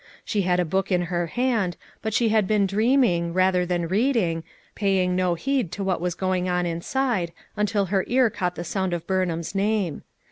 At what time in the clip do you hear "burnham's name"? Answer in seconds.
9.05-10.01